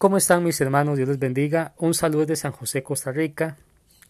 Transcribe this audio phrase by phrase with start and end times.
[0.00, 0.96] ¿Cómo están mis hermanos?
[0.96, 1.74] Dios les bendiga.
[1.76, 3.58] Un saludo de San José, Costa Rica.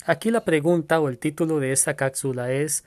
[0.07, 2.84] Aquí la pregunta o el título de esta cápsula es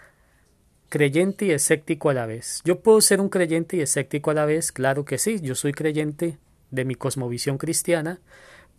[0.88, 2.62] creyente y escéptico a la vez.
[2.64, 4.72] ¿Yo puedo ser un creyente y escéptico a la vez?
[4.72, 6.38] Claro que sí, yo soy creyente
[6.72, 8.22] de mi cosmovisión cristiana,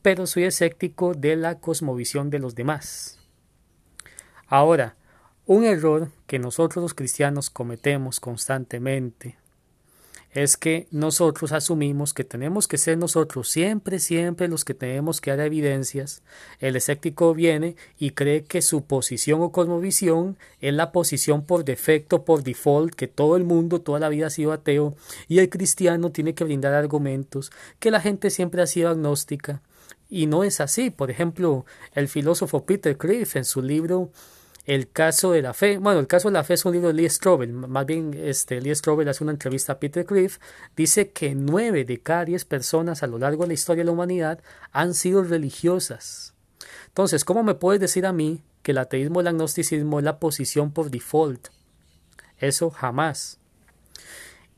[0.01, 3.19] pero soy escéptico de la cosmovisión de los demás.
[4.47, 4.97] Ahora,
[5.45, 9.37] un error que nosotros los cristianos cometemos constantemente
[10.35, 15.31] es que nosotros asumimos que tenemos que ser nosotros siempre, siempre los que tenemos que
[15.31, 16.23] dar evidencias.
[16.59, 22.25] El escéptico viene y cree que su posición o cosmovisión es la posición por defecto,
[22.25, 24.97] por default, que todo el mundo toda la vida ha sido ateo
[25.29, 29.63] y el cristiano tiene que brindar argumentos, que la gente siempre ha sido agnóstica.
[30.11, 30.91] Y no es así.
[30.91, 34.11] Por ejemplo, el filósofo Peter Cliff en su libro
[34.65, 36.95] el caso de la fe, bueno, el caso de la fe es un libro de
[36.95, 40.39] Lee Strobel, más bien este, Lee Strobel hace una entrevista a Peter Cliff,
[40.75, 43.93] dice que nueve de cada diez personas a lo largo de la historia de la
[43.93, 44.41] humanidad
[44.73, 46.35] han sido religiosas.
[46.87, 50.19] Entonces, ¿cómo me puedes decir a mí que el ateísmo y el agnosticismo es la
[50.19, 51.49] posición por default?
[52.39, 53.39] Eso jamás.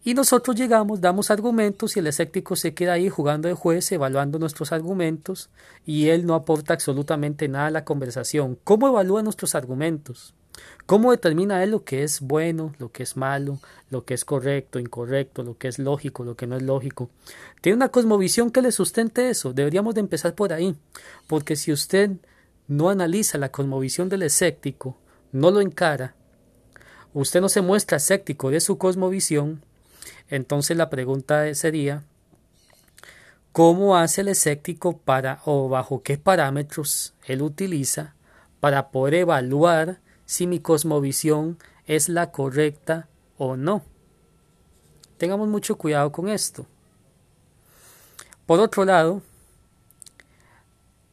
[0.06, 4.38] Y nosotros llegamos, damos argumentos y el escéptico se queda ahí jugando de juez, evaluando
[4.38, 5.50] nuestros argumentos
[5.84, 8.56] y él no aporta absolutamente nada a la conversación.
[8.62, 10.32] ¿Cómo evalúa nuestros argumentos?
[10.86, 13.58] ¿Cómo determina él lo que es bueno, lo que es malo,
[13.90, 17.10] lo que es correcto, incorrecto, lo que es lógico, lo que no es lógico?
[17.60, 19.54] ¿Tiene una cosmovisión que le sustente eso?
[19.54, 20.76] Deberíamos de empezar por ahí,
[21.26, 22.12] porque si usted
[22.68, 24.96] no analiza la cosmovisión del escéptico,
[25.32, 26.14] no lo encara,
[27.12, 29.65] usted no se muestra escéptico de su cosmovisión,
[30.28, 32.04] entonces la pregunta sería,
[33.52, 38.14] ¿cómo hace el escéptico para o bajo qué parámetros él utiliza
[38.60, 43.82] para poder evaluar si mi cosmovisión es la correcta o no?
[45.18, 46.66] Tengamos mucho cuidado con esto.
[48.44, 49.22] Por otro lado,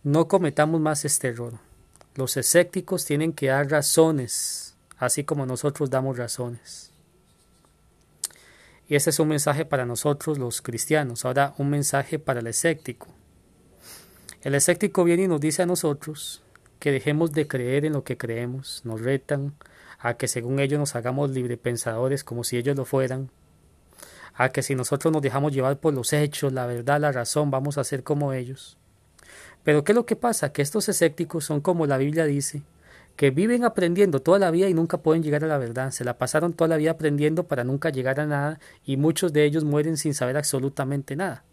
[0.03, 1.53] no cometamos más este error.
[2.15, 6.92] Los escépticos tienen que dar razones, así como nosotros damos razones.
[8.87, 11.25] Y ese es un mensaje para nosotros los cristianos.
[11.25, 13.07] Ahora un mensaje para el escéptico.
[14.41, 16.43] El escéptico viene y nos dice a nosotros
[16.79, 19.53] que dejemos de creer en lo que creemos, nos retan
[19.99, 23.29] a que según ellos nos hagamos librepensadores como si ellos lo fueran,
[24.33, 27.77] a que si nosotros nos dejamos llevar por los hechos, la verdad, la razón, vamos
[27.77, 28.77] a ser como ellos.
[29.63, 30.51] Pero ¿qué es lo que pasa?
[30.51, 32.63] Que estos escépticos son como la Biblia dice,
[33.15, 35.91] que viven aprendiendo toda la vida y nunca pueden llegar a la verdad.
[35.91, 39.45] Se la pasaron toda la vida aprendiendo para nunca llegar a nada y muchos de
[39.45, 41.43] ellos mueren sin saber absolutamente nada.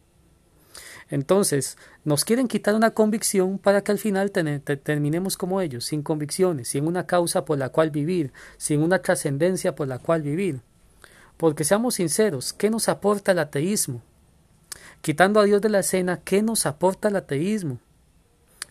[1.11, 6.69] Entonces, nos quieren quitar una convicción para que al final terminemos como ellos, sin convicciones,
[6.69, 10.61] sin una causa por la cual vivir, sin una trascendencia por la cual vivir.
[11.37, 14.03] Porque seamos sinceros, ¿qué nos aporta el ateísmo?
[15.01, 17.81] Quitando a Dios de la escena, ¿qué nos aporta el ateísmo?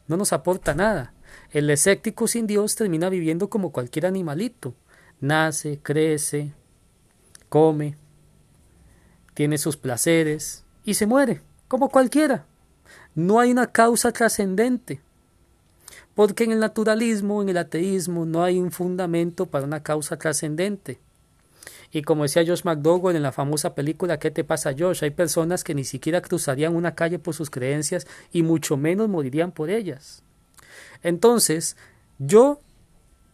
[0.07, 1.13] No nos aporta nada.
[1.51, 4.73] El escéptico sin Dios termina viviendo como cualquier animalito.
[5.19, 6.53] Nace, crece,
[7.49, 7.97] come,
[9.33, 12.45] tiene sus placeres y se muere, como cualquiera.
[13.15, 15.01] No hay una causa trascendente.
[16.15, 20.99] Porque en el naturalismo, en el ateísmo, no hay un fundamento para una causa trascendente.
[21.91, 25.03] Y como decía Josh McDougall en la famosa película ¿Qué te pasa, Josh?
[25.03, 29.51] Hay personas que ni siquiera cruzarían una calle por sus creencias y mucho menos morirían
[29.51, 30.23] por ellas.
[31.03, 31.77] Entonces,
[32.17, 32.59] yo,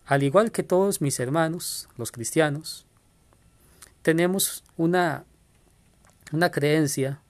[0.06, 2.86] al igual que todos mis hermanos, los cristianos,
[4.02, 5.26] tenemos una,
[6.32, 7.22] una creencia,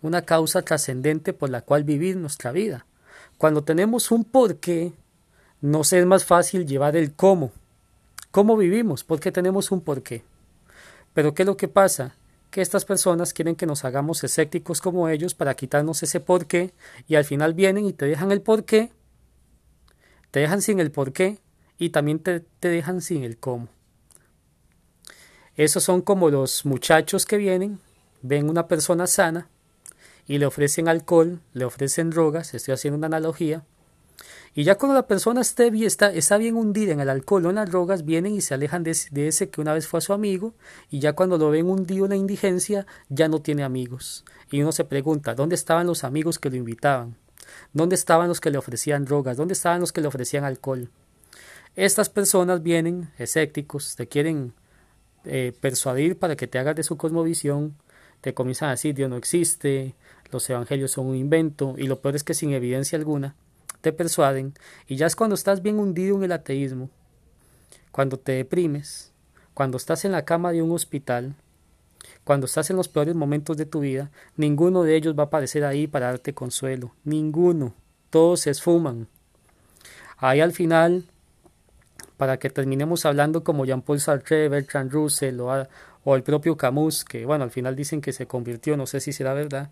[0.00, 2.86] una causa trascendente por la cual vivir nuestra vida.
[3.38, 4.92] Cuando tenemos un porqué,
[5.60, 7.50] nos es más fácil llevar el cómo.
[8.30, 9.02] ¿Cómo vivimos?
[9.02, 10.24] Porque tenemos un porqué.
[11.14, 12.14] Pero ¿qué es lo que pasa?
[12.50, 16.72] Que estas personas quieren que nos hagamos escépticos como ellos para quitarnos ese porqué
[17.08, 18.92] y al final vienen y te dejan el porqué
[20.34, 21.38] te dejan sin el por qué
[21.78, 23.68] y también te, dejan sin el cómo.
[25.54, 27.78] Esos son como los muchachos que vienen,
[28.20, 29.46] ven una persona sana
[30.26, 33.62] y le ofrecen alcohol, le ofrecen drogas, estoy haciendo una analogía,
[34.56, 37.70] y ya cuando la persona esté está, bien hundida en el alcohol o en las
[37.70, 40.52] drogas, vienen y se alejan de, de, ese que una vez fue su amigo,
[40.90, 44.24] y ya cuando lo ven hundido en la indigencia, ya no tiene amigos.
[44.50, 47.14] Y uno se pregunta, ¿dónde estaban los amigos que lo invitaban?
[47.72, 49.36] ¿Dónde estaban los que le ofrecían drogas?
[49.36, 50.90] ¿Dónde estaban los que le ofrecían alcohol?
[51.76, 54.52] Estas personas vienen escépticos, te quieren
[55.24, 57.74] eh, persuadir para que te hagas de su cosmovisión,
[58.20, 59.94] te comienzan a decir Dios no existe,
[60.30, 63.34] los evangelios son un invento, y lo peor es que sin evidencia alguna
[63.80, 64.54] te persuaden,
[64.86, 66.90] y ya es cuando estás bien hundido en el ateísmo,
[67.90, 69.12] cuando te deprimes,
[69.52, 71.34] cuando estás en la cama de un hospital,
[72.24, 75.64] Cuando estás en los peores momentos de tu vida, ninguno de ellos va a aparecer
[75.64, 76.94] ahí para darte consuelo.
[77.04, 77.74] Ninguno.
[78.10, 79.08] Todos se esfuman.
[80.16, 81.04] Ahí al final,
[82.16, 85.66] para que terminemos hablando como Jean-Paul Sartre, Bertrand Russell o,
[86.04, 89.12] o el propio Camus, que bueno, al final dicen que se convirtió, no sé si
[89.12, 89.70] será verdad,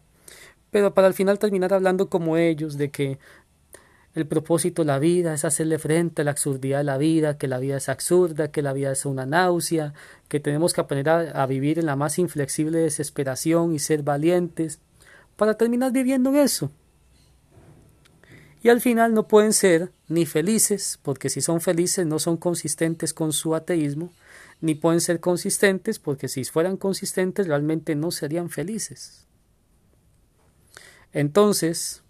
[0.71, 3.19] pero para al final terminar hablando como ellos, de que
[4.15, 7.49] el propósito de la vida es hacerle frente a la absurdidad de la vida, que
[7.49, 9.95] la vida es absurda, que la vida es una náusea,
[10.29, 14.81] que tenemos que aprender a, vivir en la más inflexible desesperación y ser valientes
[15.37, 16.71] para terminar viviendo en eso.
[18.63, 23.15] Y al final no pueden ser ni felices, porque si son felices no son consistentes
[23.15, 24.13] con su ateísmo,
[24.61, 29.27] ni pueden ser consistentes porque si fueran consistentes realmente no serían felices.
[31.13, 32.02] Entonces,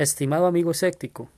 [0.00, 1.28] Estimado amigo escéptico,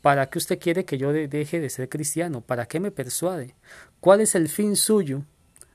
[0.00, 2.40] ¿para qué usted quiere que yo deje de ser cristiano?
[2.40, 3.54] ¿Para qué me persuade?
[4.00, 5.24] ¿Cuál es el fin suyo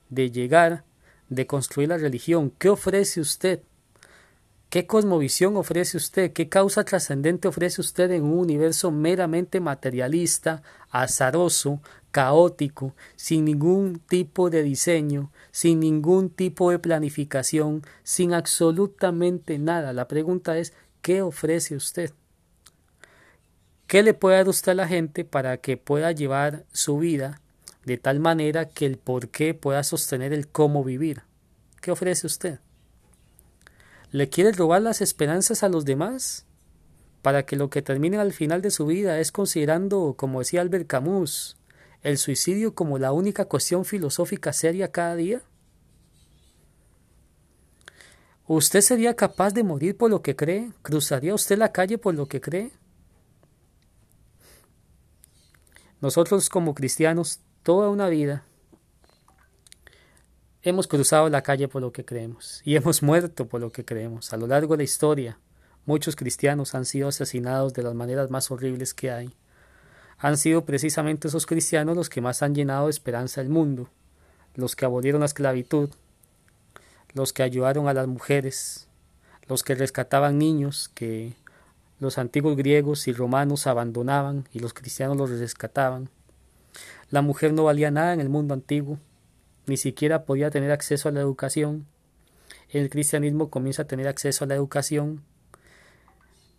[0.10, 0.86] de llegar,
[1.30, 2.52] de construir la religión?
[2.58, 3.62] ¿Qué ofrece usted?
[4.72, 6.34] ¿Qué cosmovisión ofrece usted?
[6.34, 11.80] ¿Qué causa trascendente ofrece usted en un universo meramente materialista, azaroso,
[12.10, 19.94] caótico, sin ningún tipo de diseño, sin ningún tipo de planificación, sin absolutamente nada?
[19.94, 20.74] La pregunta es
[21.06, 22.12] ¿Qué ofrece usted?
[23.86, 27.42] ¿Qué le puede dar usted a la gente para que pueda llevar su vida
[27.86, 31.22] de tal manera que el por qué pueda sostener el cómo vivir?
[31.80, 32.60] ¿Qué ofrece usted?
[34.10, 36.48] ¿Le quiere robar las esperanzas a los demás?
[37.22, 40.88] Para que lo que termine al final de su vida es considerando, como decía Albert
[40.88, 41.56] Camus,
[42.02, 45.44] el suicidio como la única cuestión filosófica seria cada día?
[48.48, 50.72] ¿Usted sería capaz de morir por lo que cree?
[50.84, 52.72] ¿Cruzaría usted la calle por lo que cree?
[56.00, 58.44] Nosotros como cristianos, toda una vida,
[60.62, 64.32] hemos cruzado la calle por lo que creemos y hemos muerto por lo que creemos.
[64.32, 65.40] A lo largo de la historia,
[65.88, 69.34] muchos cristianos han sido asesinados de las maneras más horribles que hay.
[70.20, 73.90] Han sido precisamente esos cristianos los que más han llenado de esperanza el mundo,
[74.54, 75.90] los que abolieron la esclavitud,
[77.16, 78.88] los que ayudaron a las mujeres,
[79.48, 81.34] los que rescataban niños que
[82.00, 86.10] los antiguos griegos y romanos abandonaban y los cristianos los rescataban.
[87.10, 89.00] La mujer no valía nada en el mundo antiguo,
[89.66, 91.88] ni siquiera podía tener acceso a la educación.
[92.70, 95.24] El cristianismo comienza a tener acceso a la educación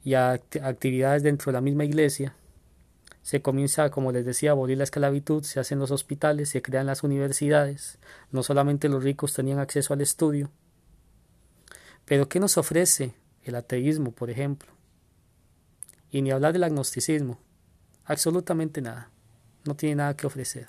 [0.02, 2.34] y a actividades dentro de la misma iglesia
[3.26, 6.86] se comienza, como les decía, a abolir la esclavitud, se hacen los hospitales, se crean
[6.86, 7.98] las universidades,
[8.30, 10.52] no solamente los ricos tenían acceso al estudio.
[12.04, 14.70] Pero ¿qué nos ofrece el ateísmo, por ejemplo?
[16.08, 17.40] Y ni hablar del agnosticismo,
[18.04, 19.10] absolutamente nada,
[19.64, 20.68] no tiene nada que ofrecer.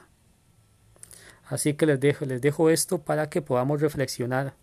[1.45, 4.55] Así que les dejo, les dejo esto para que podamos reflexionar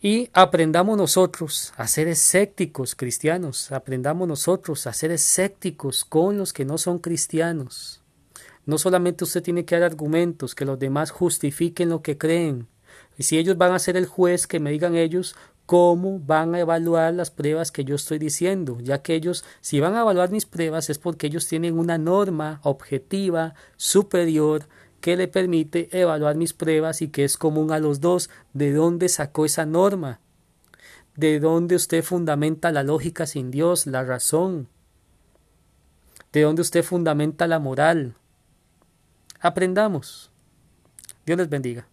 [0.00, 6.64] y aprendamos nosotros a ser escépticos cristianos, aprendamos nosotros a ser escépticos con los que
[6.64, 8.00] no son cristianos.
[8.64, 12.68] No solamente usted tiene que dar argumentos, que los demás justifiquen lo que creen.
[13.16, 15.34] Y si ellos van a ser el juez, que me digan ellos
[15.66, 19.96] cómo van a evaluar las pruebas que yo estoy diciendo, ya que ellos, si van
[19.96, 24.66] a evaluar mis pruebas, es porque ellos tienen una norma objetiva superior
[25.00, 28.30] que le permite evaluar mis pruebas y que es común a los dos.
[28.52, 30.20] ¿De dónde sacó esa norma?
[31.16, 34.68] ¿De dónde usted fundamenta la lógica sin Dios, la razón?
[36.32, 38.14] ¿De dónde usted fundamenta la moral?
[39.40, 40.30] Aprendamos.
[41.26, 41.88] Dios les bendiga.